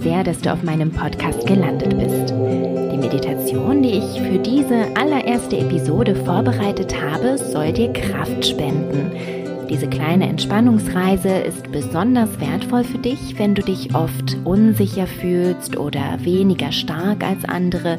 sehr, 0.00 0.24
dass 0.24 0.40
du 0.40 0.52
auf 0.52 0.62
meinem 0.62 0.90
Podcast 0.90 1.46
gelandet 1.46 1.98
bist. 1.98 2.30
Die 2.30 2.96
Meditation, 2.98 3.82
die 3.82 3.98
ich 3.98 4.20
für 4.20 4.38
diese 4.38 4.86
allererste 4.96 5.58
Episode 5.58 6.14
vorbereitet 6.14 6.94
habe, 7.00 7.38
soll 7.38 7.72
dir 7.72 7.92
Kraft 7.92 8.46
spenden. 8.46 9.12
Diese 9.68 9.86
kleine 9.86 10.28
Entspannungsreise 10.28 11.28
ist 11.28 11.70
besonders 11.70 12.40
wertvoll 12.40 12.84
für 12.84 12.98
dich, 12.98 13.38
wenn 13.38 13.54
du 13.54 13.62
dich 13.62 13.94
oft 13.94 14.36
unsicher 14.44 15.06
fühlst 15.06 15.76
oder 15.76 16.18
weniger 16.20 16.72
stark 16.72 17.22
als 17.22 17.44
andere, 17.44 17.98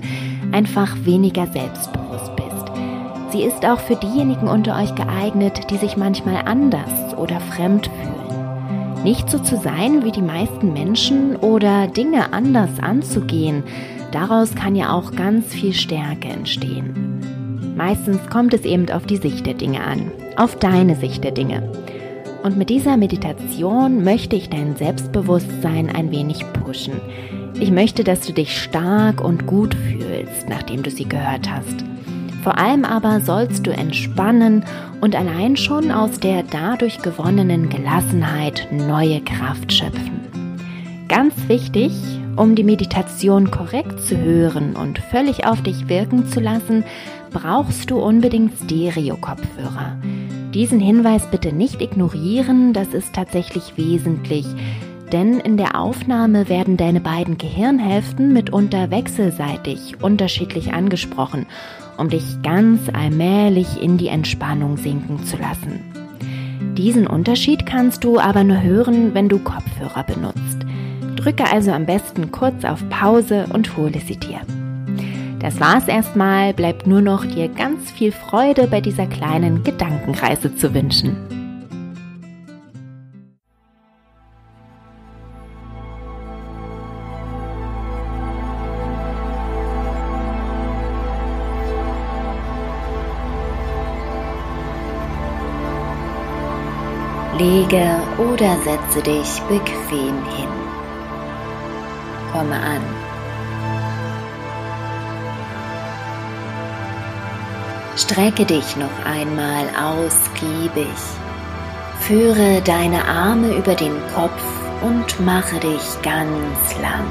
einfach 0.52 0.96
weniger 1.06 1.46
selbstbewusst 1.46 2.36
bist. 2.36 2.50
Sie 3.32 3.44
ist 3.44 3.64
auch 3.66 3.80
für 3.80 3.96
diejenigen 3.96 4.48
unter 4.48 4.76
euch 4.82 4.96
geeignet, 4.96 5.70
die 5.70 5.78
sich 5.78 5.96
manchmal 5.96 6.44
anders 6.46 7.16
oder 7.16 7.40
fremd 7.40 7.86
fühlen. 7.88 8.19
Nicht 9.04 9.30
so 9.30 9.40
zu 9.40 9.56
sein 9.56 10.04
wie 10.04 10.12
die 10.12 10.22
meisten 10.22 10.74
Menschen 10.74 11.38
oder 11.38 11.88
Dinge 11.88 12.34
anders 12.34 12.80
anzugehen, 12.82 13.64
daraus 14.12 14.56
kann 14.56 14.76
ja 14.76 14.92
auch 14.92 15.14
ganz 15.14 15.54
viel 15.54 15.74
Stärke 15.74 16.28
entstehen. 16.28 17.74
Meistens 17.78 18.20
kommt 18.30 18.54
es 18.54 18.66
eben 18.66 18.90
auf 18.92 19.06
die 19.06 19.16
Sicht 19.16 19.46
der 19.46 19.54
Dinge 19.54 19.82
an, 19.86 20.12
auf 20.36 20.58
deine 20.58 20.98
Sicht 20.98 21.24
der 21.24 21.32
Dinge. 21.32 21.72
Und 22.44 22.58
mit 22.58 22.70
dieser 22.70 22.98
Meditation 22.98 24.04
möchte 24.04 24.36
ich 24.36 24.50
dein 24.50 24.76
Selbstbewusstsein 24.76 25.90
ein 25.90 26.12
wenig 26.12 26.44
pushen. 26.52 27.00
Ich 27.58 27.72
möchte, 27.72 28.04
dass 28.04 28.22
du 28.22 28.34
dich 28.34 28.62
stark 28.62 29.24
und 29.24 29.48
gut 29.48 29.76
fühlst, 29.76 30.50
nachdem 30.50 30.84
du 30.84 30.92
sie 30.92 31.08
gehört 31.08 31.50
hast. 31.50 31.86
Vor 32.44 32.58
allem 32.58 32.86
aber 32.86 33.20
sollst 33.20 33.68
du 33.68 33.72
entspannen 33.72 34.64
und 35.02 35.16
allein 35.16 35.58
schon 35.58 35.92
aus 35.92 36.20
der 36.20 36.44
dadurch 36.44 37.02
gewonnenen 37.02 37.70
Gelassenheit 37.70 38.68
neue 38.72 39.22
Kraft 39.22 39.74
schöpfen. 39.74 40.22
Ganz 41.10 41.34
wichtig, 41.48 41.92
um 42.38 42.56
die 42.56 42.64
Meditation 42.64 43.52
korrekt 43.52 44.00
zu 44.02 44.18
hören 44.18 44.76
und 44.76 45.00
völlig 45.00 45.46
auf 45.46 45.62
dich 45.62 45.90
wirken 45.90 46.28
zu 46.28 46.40
lassen, 46.40 46.86
brauchst 47.32 47.92
du 47.92 48.00
unbedingt 48.00 48.54
Stereo-Kopfhörer. 48.64 49.98
Diesen 50.54 50.80
Hinweis 50.80 51.30
bitte 51.30 51.52
nicht 51.52 51.82
ignorieren, 51.82 52.74
das 52.74 52.94
ist 52.94 53.14
tatsächlich 53.14 53.74
wesentlich, 53.76 54.46
denn 55.12 55.40
in 55.40 55.58
der 55.58 55.80
Aufnahme 55.80 56.48
werden 56.48 56.78
deine 56.78 57.02
beiden 57.02 57.38
Gehirnhälften 57.38 58.32
mitunter 58.32 58.90
wechselseitig 58.90 60.02
unterschiedlich 60.02 60.74
angesprochen 60.74 61.46
um 62.00 62.10
dich 62.10 62.42
ganz 62.42 62.90
allmählich 62.94 63.82
in 63.82 63.98
die 63.98 64.08
Entspannung 64.08 64.78
sinken 64.78 65.24
zu 65.26 65.38
lassen. 65.38 65.82
Diesen 66.76 67.08
Unterschied 67.08 67.66
kannst 67.66 68.04
du 68.04 68.20
aber 68.20 68.44
nur 68.44 68.62
hören, 68.62 69.14
wenn 69.14 69.28
du 69.28 69.40
Kopfhörer 69.40 70.04
benutzt. 70.04 70.66
Drücke 71.18 71.44
also 71.52 71.72
am 71.72 71.86
besten 71.86 72.32
kurz 72.32 72.64
auf 72.64 72.88
Pause 72.90 73.48
und 73.52 73.76
hole 73.76 74.00
sie 74.00 74.16
dir. 74.16 74.40
Das 75.40 75.60
war's 75.60 75.88
erstmal, 75.88 76.54
bleibt 76.54 76.88
nur 76.88 77.02
noch 77.02 77.26
dir 77.26 77.50
ganz 77.50 77.92
viel 77.92 78.12
Freude 78.12 78.68
bei 78.68 78.82
dieser 78.82 79.06
kleinen 79.06 79.64
Gedankenreise 79.64 80.56
zu 80.56 80.74
wünschen. 80.74 81.39
Lege 97.40 98.02
oder 98.18 98.58
setze 98.66 99.02
dich 99.02 99.42
bequem 99.48 100.18
hin. 100.36 100.50
Komme 102.34 102.56
an. 102.56 102.82
Strecke 107.96 108.44
dich 108.44 108.76
noch 108.76 109.06
einmal 109.06 109.70
ausgiebig. 109.82 111.00
Führe 112.02 112.62
deine 112.62 113.06
Arme 113.06 113.56
über 113.56 113.74
den 113.74 113.96
Kopf 114.14 114.44
und 114.82 115.26
mache 115.26 115.62
dich 115.62 116.02
ganz 116.02 116.78
lang. 116.82 117.08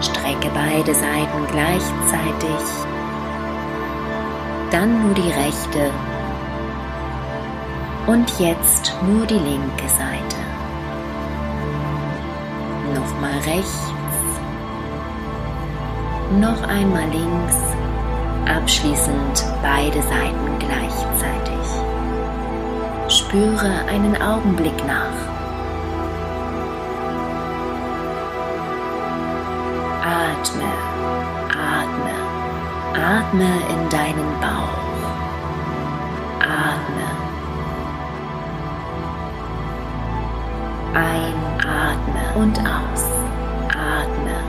Strecke 0.00 0.50
beide 0.52 0.92
Seiten 0.92 1.46
gleichzeitig. 1.52 2.66
Dann 4.72 5.06
nur 5.06 5.14
die 5.14 5.30
rechte 5.30 5.92
und 8.06 8.38
jetzt 8.38 8.94
nur 9.02 9.26
die 9.26 9.34
linke 9.34 9.88
Seite. 9.88 10.36
Nochmal 12.94 13.38
rechts. 13.44 13.92
Noch 16.40 16.62
einmal 16.68 17.08
links. 17.08 17.56
Abschließend 18.46 19.44
beide 19.60 20.00
Seiten 20.02 20.58
gleichzeitig. 20.58 21.66
Spüre 23.08 23.70
einen 23.88 24.20
Augenblick 24.22 24.76
nach. 24.86 25.34
Atme, 30.02 30.72
atme, 31.50 32.14
atme 32.94 33.50
in 33.68 33.88
deinen 33.88 34.40
Bauch. 34.40 34.85
Einatme 40.96 42.42
und 42.42 42.58
aus. 42.60 43.04
Atme. 43.68 44.40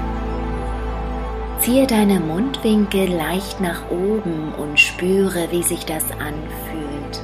Ziehe 1.60 1.86
deine 1.86 2.22
Mundwinkel 2.22 3.10
leicht 3.10 3.60
nach 3.60 3.90
oben 3.90 4.54
und 4.58 4.80
spüre, 4.80 5.52
wie 5.52 5.64
sich 5.64 5.86
das 5.86 6.06
anfühlt. 6.12 7.22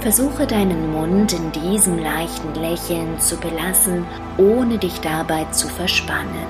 Versuche 0.00 0.46
deinen 0.46 0.90
Mund 0.90 1.34
in 1.34 1.52
diesem 1.52 1.98
leichten 1.98 2.54
Lächeln 2.54 3.20
zu 3.20 3.36
belassen, 3.36 4.06
ohne 4.38 4.78
dich 4.78 4.98
dabei 5.02 5.44
zu 5.50 5.68
verspannen. 5.68 6.48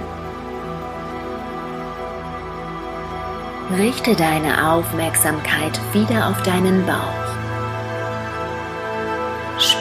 Richte 3.76 4.14
deine 4.14 4.70
Aufmerksamkeit 4.70 5.80
wieder 5.92 6.28
auf 6.28 6.40
deinen 6.44 6.86
Bauch. 6.86 7.29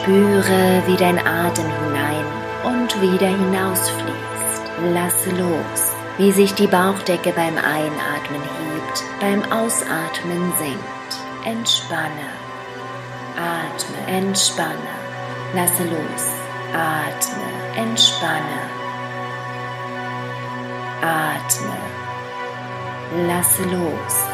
Spüre, 0.02 0.82
wie 0.86 0.96
dein 0.96 1.18
Atem 1.18 1.66
hinein 1.66 2.24
und 2.64 3.02
wieder 3.02 3.26
hinausfließt. 3.26 4.62
Lasse 4.94 5.30
los, 5.30 5.92
wie 6.16 6.32
sich 6.32 6.54
die 6.54 6.66
Bauchdecke 6.66 7.32
beim 7.32 7.58
Einatmen 7.58 8.40
hebt, 8.40 9.04
beim 9.20 9.42
Ausatmen 9.52 10.52
senkt. 10.58 11.44
Entspanne. 11.44 12.30
Atme, 13.36 14.16
entspanne. 14.16 14.94
Lasse 15.54 15.84
los. 15.84 16.24
Atme, 16.72 17.82
entspanne. 17.82 18.60
Atme. 21.02 21.76
Lasse 23.26 23.64
los. 23.64 24.24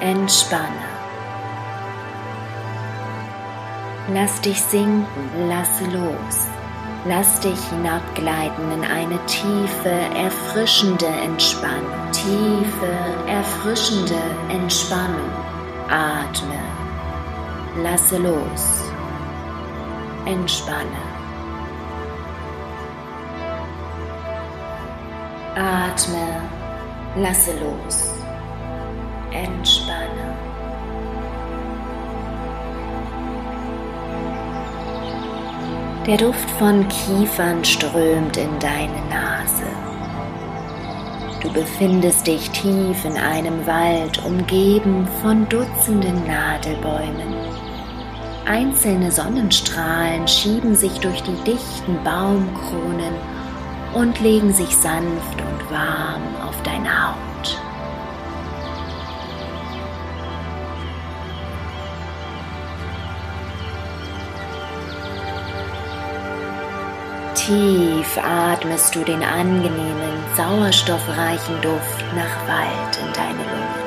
Entspanne. 0.00 0.89
Lass 4.12 4.40
dich 4.40 4.60
sinken, 4.60 5.06
lass 5.48 5.80
los. 5.92 6.48
Lass 7.06 7.40
dich 7.40 7.58
hinabgleiten 7.70 8.72
in 8.72 8.84
eine 8.84 9.18
tiefe, 9.26 9.90
erfrischende 10.16 11.06
Entspannung. 11.06 12.10
Tiefe, 12.12 12.92
erfrischende 13.28 14.20
Entspannung. 14.48 15.30
Atme. 15.88 16.60
Lasse 17.82 18.18
los. 18.18 18.90
Entspanne. 20.26 21.00
Atme. 25.54 26.42
Lasse 27.16 27.52
los. 27.60 28.14
Entspanne. 29.30 30.29
Der 36.10 36.18
Duft 36.18 36.50
von 36.58 36.88
Kiefern 36.88 37.64
strömt 37.64 38.36
in 38.36 38.58
deine 38.58 39.00
Nase. 39.08 39.62
Du 41.40 41.52
befindest 41.52 42.26
dich 42.26 42.50
tief 42.50 43.04
in 43.04 43.16
einem 43.16 43.64
Wald, 43.64 44.20
umgeben 44.24 45.06
von 45.22 45.48
Dutzenden 45.48 46.26
Nadelbäumen. 46.26 47.32
Einzelne 48.44 49.12
Sonnenstrahlen 49.12 50.26
schieben 50.26 50.74
sich 50.74 50.98
durch 50.98 51.22
die 51.22 51.44
dichten 51.44 52.02
Baumkronen 52.02 53.14
und 53.94 54.20
legen 54.20 54.52
sich 54.52 54.76
sanft 54.76 55.40
und 55.40 55.70
warm 55.70 56.22
auf 56.44 56.60
deine 56.64 57.06
Haut. 57.06 57.29
Tief 67.50 68.16
atmest 68.16 68.94
du 68.94 69.02
den 69.02 69.24
angenehmen, 69.24 70.14
sauerstoffreichen 70.36 71.60
Duft 71.60 72.04
nach 72.14 72.46
Wald 72.46 72.96
in 72.96 73.12
deine 73.12 73.42
Lungen. 73.50 73.80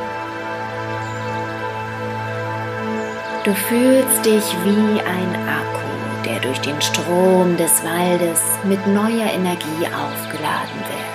Du 3.46 3.54
fühlst 3.54 4.26
dich 4.26 4.44
wie 4.66 5.00
ein 5.00 5.48
Akku, 5.48 6.26
der 6.26 6.42
durch 6.42 6.60
den 6.60 6.82
Strom 6.82 7.56
des 7.56 7.82
Waldes 7.86 8.42
mit 8.66 8.86
neuer 8.86 9.32
Energie 9.32 9.88
aufgeladen 9.88 10.80
wird. 10.90 11.13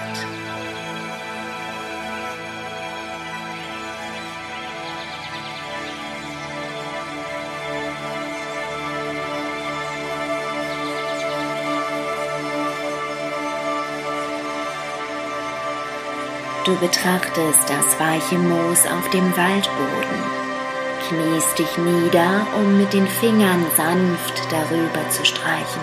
Du 16.69 16.77
betrachtest 16.77 17.63
das 17.67 17.99
weiche 17.99 18.37
Moos 18.37 18.85
auf 18.85 19.09
dem 19.09 19.35
Waldboden, 19.35 20.21
kniest 21.09 21.59
dich 21.59 21.79
nieder, 21.79 22.47
um 22.59 22.77
mit 22.77 22.93
den 22.93 23.07
Fingern 23.07 23.65
sanft 23.75 24.43
darüber 24.51 25.09
zu 25.09 25.25
streichen. 25.25 25.81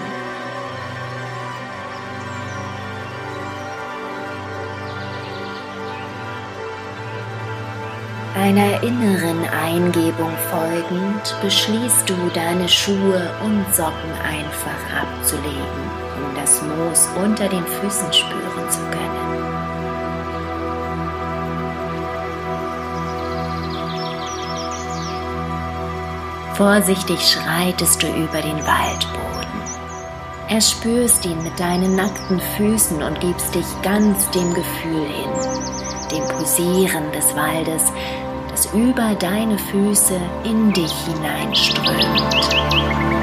Einer 8.35 8.83
inneren 8.83 9.43
Eingebung 9.65 10.33
folgend 10.51 11.35
beschließt 11.41 12.07
du, 12.07 12.15
deine 12.31 12.69
Schuhe 12.69 13.33
und 13.43 13.65
Socken 13.73 14.11
einfach 14.23 15.01
abzulegen, 15.01 15.89
um 16.15 16.35
das 16.35 16.61
Moos 16.61 17.09
unter 17.23 17.49
den 17.49 17.65
Füßen 17.65 18.13
spüren 18.13 18.69
zu 18.69 18.81
können. 18.91 19.44
Vorsichtig 26.57 27.19
schreitest 27.19 28.01
du 28.01 28.07
über 28.07 28.41
den 28.41 28.65
Waldboden. 28.65 29.45
Erspürst 30.47 31.25
ihn 31.25 31.43
mit 31.43 31.59
deinen 31.59 31.97
nackten 31.97 32.39
Füßen 32.39 33.03
und 33.03 33.19
gibst 33.19 33.53
dich 33.53 33.65
ganz 33.81 34.31
dem 34.31 34.53
Gefühl 34.53 35.05
hin, 35.05 35.29
dem 36.11 36.25
Posieren 36.29 37.11
des 37.11 37.35
Waldes, 37.35 37.83
das 38.49 38.73
über 38.73 39.15
deine 39.15 39.57
Füße 39.57 40.17
in 40.45 40.71
dich 40.71 40.93
hineinströmt. 40.93 43.14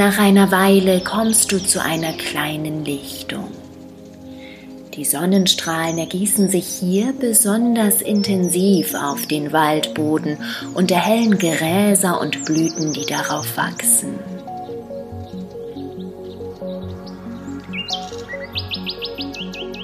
Nach 0.00 0.18
einer 0.18 0.50
Weile 0.50 1.02
kommst 1.02 1.52
du 1.52 1.58
zu 1.58 1.78
einer 1.82 2.14
kleinen 2.14 2.86
Lichtung. 2.86 3.48
Die 4.94 5.04
Sonnenstrahlen 5.04 5.98
ergießen 5.98 6.48
sich 6.48 6.64
hier 6.64 7.12
besonders 7.12 8.00
intensiv 8.00 8.94
auf 8.94 9.26
den 9.26 9.52
Waldboden 9.52 10.38
und 10.72 10.90
erhellen 10.90 11.36
Gräser 11.36 12.18
und 12.18 12.46
Blüten, 12.46 12.94
die 12.94 13.04
darauf 13.04 13.58
wachsen. 13.58 14.18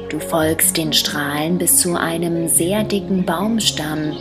Du 0.09 0.19
folgst 0.19 0.79
den 0.79 0.95
Strahlen 0.95 1.59
bis 1.59 1.77
zu 1.77 1.95
einem 1.95 2.49
sehr 2.49 2.85
dicken 2.85 3.27
Baumstamm, 3.27 4.17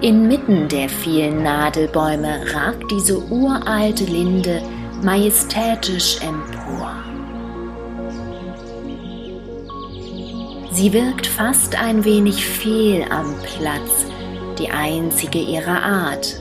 Inmitten 0.00 0.68
der 0.68 0.88
vielen 0.88 1.42
Nadelbäume 1.42 2.40
ragt 2.54 2.84
diese 2.88 3.18
uralte 3.18 4.04
Linde 4.04 4.62
majestätisch 5.02 6.20
empor. 6.20 6.92
Sie 10.70 10.92
wirkt 10.92 11.26
fast 11.26 11.74
ein 11.74 12.04
wenig 12.04 12.46
fehl 12.46 13.04
am 13.10 13.34
Platz, 13.42 14.06
die 14.60 14.70
einzige 14.70 15.40
ihrer 15.40 15.82
Art, 15.82 16.38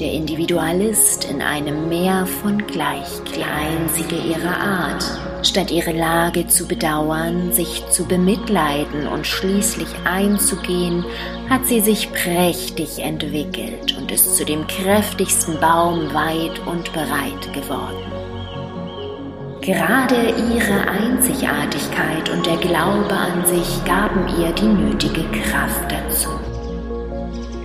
der 0.00 0.12
Individualist 0.12 1.30
in 1.30 1.42
einem 1.42 1.88
Meer 1.88 2.26
von 2.26 2.66
gleich, 2.66 3.08
die 3.36 3.44
einzige 3.44 4.16
ihrer 4.16 4.58
Art, 4.58 5.04
Statt 5.42 5.70
ihre 5.70 5.92
Lage 5.92 6.46
zu 6.48 6.68
bedauern, 6.68 7.52
sich 7.52 7.82
zu 7.88 8.04
bemitleiden 8.04 9.06
und 9.06 9.26
schließlich 9.26 9.88
einzugehen, 10.04 11.04
hat 11.48 11.66
sie 11.66 11.80
sich 11.80 12.12
prächtig 12.12 12.98
entwickelt 12.98 13.96
und 13.98 14.12
ist 14.12 14.36
zu 14.36 14.44
dem 14.44 14.66
kräftigsten 14.66 15.58
Baum 15.58 16.12
weit 16.12 16.58
und 16.66 16.92
breit 16.92 17.52
geworden. 17.54 17.96
Gerade 19.62 20.34
ihre 20.52 20.88
Einzigartigkeit 20.88 22.28
und 22.30 22.44
der 22.44 22.56
Glaube 22.56 23.14
an 23.14 23.46
sich 23.46 23.84
gaben 23.84 24.26
ihr 24.40 24.52
die 24.52 24.64
nötige 24.64 25.24
Kraft 25.40 25.90
dazu. 25.90 26.28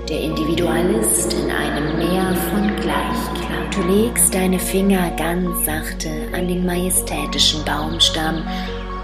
Der 0.08 0.22
Individualist 0.22 1.34
in 1.34 1.50
einem 1.50 1.98
Meer 1.98 2.36
von 2.52 2.68
Gleichgleich. 2.76 3.76
Du 3.76 3.82
legst 3.88 4.36
deine 4.36 4.60
Finger 4.60 5.10
ganz 5.18 5.66
sachte 5.66 6.10
an 6.32 6.48
den 6.48 6.64
majestätischen 6.64 7.66
Baumstamm 7.66 8.44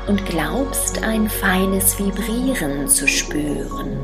und 0.07 0.23
glaubst 0.27 1.03
ein 1.03 1.27
feines 1.27 1.97
Vibrieren 1.97 2.87
zu 2.87 3.07
spüren. 3.07 3.97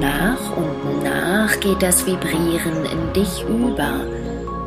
Nach 0.00 0.56
und 0.56 1.02
nach 1.02 1.58
geht 1.58 1.82
das 1.82 2.06
Vibrieren 2.06 2.84
in 2.84 3.12
dich 3.12 3.44
über, 3.48 4.06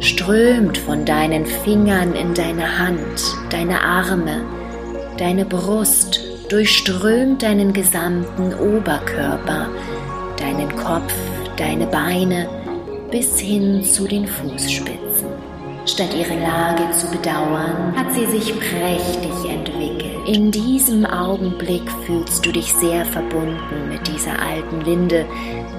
strömt 0.02 0.78
von 0.78 1.06
deinen 1.06 1.46
Fingern 1.46 2.14
in 2.14 2.34
deine 2.34 2.78
Hand, 2.78 3.38
deine 3.50 3.82
Arme, 3.82 4.44
deine 5.18 5.46
Brust, 5.46 6.20
durchströmt 6.50 7.42
deinen 7.42 7.74
gesamten 7.74 8.54
Oberkörper, 8.54 9.70
deinen 10.40 10.76
Kopf, 10.76 11.14
deine 11.58 11.88
Beine, 11.88 12.50
bis 13.12 13.40
hin 13.40 13.84
zu 13.84 14.08
den 14.08 14.28
Fußspitzen. 14.28 15.28
Statt 15.86 16.14
ihre 16.18 16.40
Lage 16.40 16.90
zu 16.92 17.08
bedauern, 17.08 17.94
hat 17.96 18.14
sie 18.14 18.26
sich 18.26 18.58
prächtig 18.58 19.50
entwickelt. 19.50 20.28
In 20.28 20.50
diesem 20.50 21.06
Augenblick 21.06 21.84
fühlst 22.06 22.46
du 22.46 22.52
dich 22.54 22.74
sehr 22.74 23.06
verbunden 23.06 23.90
mit 23.90 24.08
dieser 24.08 24.40
alten 24.40 24.80
Linde, 24.82 25.26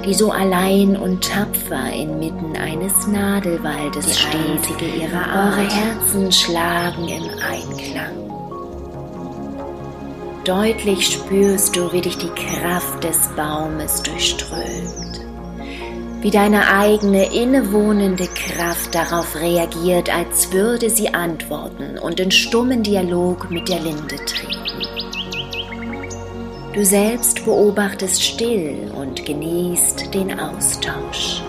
die 0.04 0.12
so 0.12 0.30
allein 0.30 0.96
und 0.98 1.24
tapfer 1.24 1.90
inmitten 1.90 2.54
eines 2.54 3.06
Nadelwaldes 3.06 4.06
die 4.06 4.12
steht. 4.12 5.00
Ihrer 5.00 5.26
Art. 5.26 5.58
Eure 5.58 5.70
Herzen 5.70 6.30
schlagen 6.30 7.08
im 7.08 7.24
Einklang. 7.40 8.43
Deutlich 10.44 11.06
spürst 11.06 11.74
du, 11.74 11.92
wie 11.92 12.02
dich 12.02 12.18
die 12.18 12.28
Kraft 12.28 13.02
des 13.02 13.28
Baumes 13.36 14.02
durchströmt 14.02 15.24
wie 16.24 16.30
deine 16.30 16.66
eigene 16.74 17.34
innewohnende 17.34 18.26
Kraft 18.28 18.94
darauf 18.94 19.36
reagiert, 19.36 20.08
als 20.08 20.50
würde 20.54 20.88
sie 20.88 21.12
antworten 21.12 21.98
und 21.98 22.18
in 22.18 22.30
stummen 22.30 22.82
Dialog 22.82 23.50
mit 23.50 23.68
der 23.68 23.80
Linde 23.80 24.16
treten. 24.16 24.86
Du 26.72 26.82
selbst 26.82 27.44
beobachtest 27.44 28.22
still 28.22 28.90
und 28.98 29.26
genießt 29.26 30.14
den 30.14 30.40
Austausch. 30.40 31.42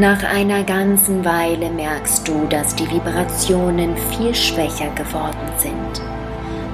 Nach 0.00 0.24
einer 0.24 0.64
ganzen 0.64 1.24
Weile 1.24 1.70
merkst 1.70 2.26
du, 2.26 2.48
dass 2.48 2.74
die 2.74 2.90
Vibrationen 2.90 3.96
viel 3.96 4.34
schwächer 4.34 4.90
geworden 4.96 5.52
sind. 5.58 6.02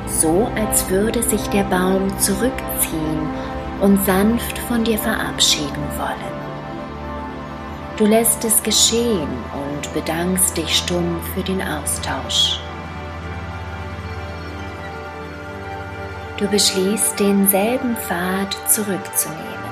So 0.07 0.51
als 0.57 0.89
würde 0.89 1.23
sich 1.23 1.43
der 1.49 1.65
Baum 1.65 2.09
zurückziehen 2.19 3.29
und 3.83 4.03
sanft 4.07 4.57
von 4.61 4.85
dir 4.85 4.97
verabschieden 4.97 5.85
wollen. 5.99 6.33
Du 7.99 8.07
lässt 8.07 8.43
es 8.47 8.63
geschehen 8.63 9.29
und 9.53 9.93
bedankst 9.93 10.57
dich 10.57 10.75
stumm 10.75 11.21
für 11.35 11.43
den 11.43 11.61
Austausch. 11.61 12.59
Du 16.39 16.47
beschließt, 16.47 17.21
denselben 17.21 17.97
Pfad 17.97 18.57
zurückzunehmen 18.67 19.70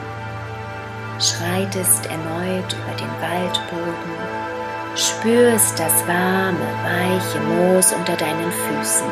schreitest 1.20 2.06
erneut 2.06 2.72
über 2.72 2.94
den 2.96 3.10
Waldboden, 3.20 4.12
spürst 4.94 5.78
das 5.78 6.06
warme, 6.06 6.66
weiche 6.84 7.40
Moos 7.40 7.92
unter 7.92 8.16
deinen 8.16 8.52
Füßen, 8.52 9.10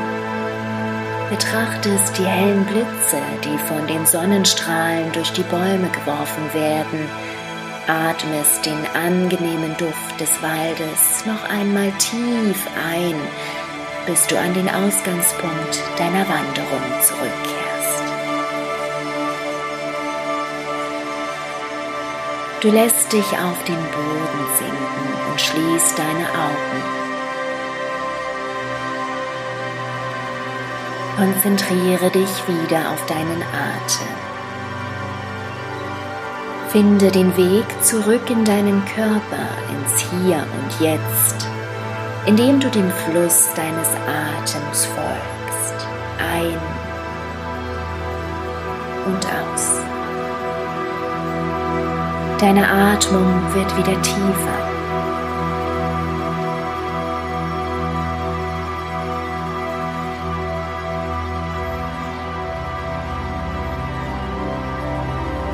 betrachtest 1.30 2.18
die 2.18 2.24
hellen 2.24 2.64
Blitze, 2.64 3.18
die 3.44 3.58
von 3.66 3.86
den 3.86 4.06
Sonnenstrahlen 4.06 5.10
durch 5.12 5.32
die 5.32 5.42
Bäume 5.42 5.88
geworfen 5.90 6.54
werden, 6.54 7.08
atmest 7.88 8.64
den 8.66 8.78
angenehmen 8.94 9.76
Duft 9.76 10.20
des 10.20 10.30
Waldes 10.42 11.24
noch 11.26 11.48
einmal 11.48 11.90
tief 11.98 12.66
ein, 12.92 13.14
bis 14.06 14.26
du 14.28 14.38
an 14.38 14.54
den 14.54 14.68
Ausgangspunkt 14.68 15.82
deiner 15.98 16.26
Wanderung 16.28 16.82
zurückkehrst. 17.02 17.55
Du 22.62 22.70
lässt 22.70 23.12
dich 23.12 23.26
auf 23.32 23.62
den 23.64 23.76
Boden 23.76 24.46
sinken 24.58 25.30
und 25.30 25.40
schließt 25.40 25.98
deine 25.98 26.26
Augen. 26.30 26.96
Konzentriere 31.16 32.10
dich 32.10 32.48
wieder 32.48 32.90
auf 32.92 33.04
deinen 33.06 33.42
Atem. 33.42 34.26
Finde 36.70 37.10
den 37.10 37.36
Weg 37.36 37.66
zurück 37.82 38.30
in 38.30 38.44
deinen 38.44 38.82
Körper, 38.86 39.48
ins 39.70 40.00
Hier 40.10 40.36
und 40.36 40.80
Jetzt, 40.80 41.46
indem 42.24 42.58
du 42.58 42.70
dem 42.70 42.90
Fluss 42.90 43.48
deines 43.54 43.88
Atems 44.06 44.86
folgst. 44.86 45.86
Ein 46.18 46.58
und 49.06 49.26
aus. 49.26 49.85
Deine 52.38 52.68
Atmung 52.68 53.42
wird 53.54 53.76
wieder 53.78 54.02
tiefer. 54.02 54.66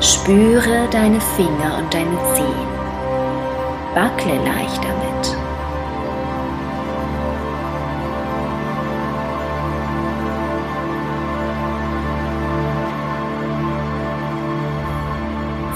Spüre 0.01 0.89
deine 0.91 1.21
Finger 1.21 1.77
und 1.77 1.93
deine 1.93 2.17
Zehen. 2.33 2.73
Wackle 3.93 4.35
leicht 4.43 4.83
damit. 4.83 5.12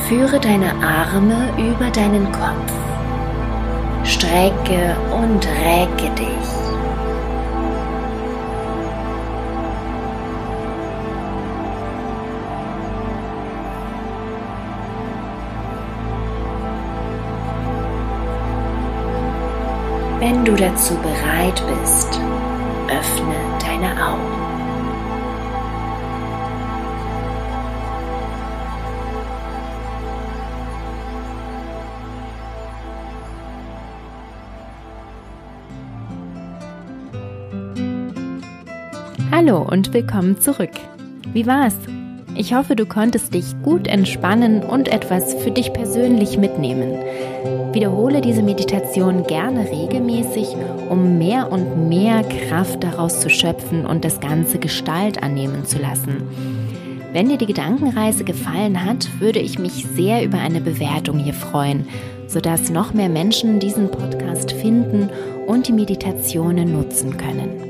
Führe 0.07 0.39
deine 0.39 0.71
Arme 0.75 1.49
über 1.57 1.89
deinen 1.89 2.31
Kopf. 2.31 2.71
Strecke 4.05 4.95
und 5.11 5.45
recke 5.45 6.09
dich. 6.15 6.47
Wenn 20.21 20.45
du 20.45 20.55
dazu 20.55 20.95
bereit 20.95 21.61
bist, 21.81 22.21
öffne 22.87 23.35
deine 23.59 23.91
Augen. 24.01 24.46
Hallo 39.47 39.61
und 39.61 39.93
willkommen 39.93 40.41
zurück. 40.41 40.71
Wie 41.31 41.45
war's? 41.45 41.75
Ich 42.35 42.53
hoffe, 42.53 42.75
du 42.75 42.85
konntest 42.85 43.33
dich 43.33 43.45
gut 43.63 43.87
entspannen 43.87 44.61
und 44.61 44.89
etwas 44.89 45.35
für 45.35 45.51
dich 45.51 45.71
persönlich 45.71 46.37
mitnehmen. 46.37 46.99
Wiederhole 47.71 48.19
diese 48.19 48.43
Meditation 48.43 49.23
gerne 49.23 49.71
regelmäßig, 49.71 50.49
um 50.89 51.17
mehr 51.17 51.49
und 51.49 51.87
mehr 51.87 52.23
Kraft 52.23 52.83
daraus 52.83 53.21
zu 53.21 53.29
schöpfen 53.29 53.85
und 53.85 54.03
das 54.03 54.19
Ganze 54.19 54.59
Gestalt 54.59 55.23
annehmen 55.23 55.65
zu 55.65 55.79
lassen. 55.79 56.23
Wenn 57.13 57.29
dir 57.29 57.37
die 57.37 57.45
Gedankenreise 57.45 58.25
gefallen 58.25 58.83
hat, 58.83 59.07
würde 59.21 59.39
ich 59.39 59.59
mich 59.59 59.85
sehr 59.95 60.25
über 60.25 60.39
eine 60.39 60.59
Bewertung 60.59 61.19
hier 61.19 61.33
freuen, 61.33 61.87
sodass 62.27 62.69
noch 62.69 62.93
mehr 62.93 63.09
Menschen 63.09 63.61
diesen 63.61 63.91
Podcast 63.91 64.51
finden 64.51 65.09
und 65.47 65.69
die 65.69 65.73
Meditationen 65.73 66.73
nutzen 66.73 67.15
können. 67.15 67.66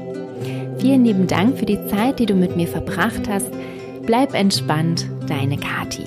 Vielen 0.79 1.05
lieben 1.05 1.27
Dank 1.27 1.57
für 1.57 1.65
die 1.65 1.85
Zeit, 1.87 2.19
die 2.19 2.25
du 2.25 2.35
mit 2.35 2.55
mir 2.55 2.67
verbracht 2.67 3.27
hast. 3.27 3.51
Bleib 4.05 4.33
entspannt, 4.33 5.07
deine 5.27 5.57
Kati. 5.57 6.05